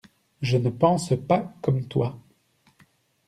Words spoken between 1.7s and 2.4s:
toi.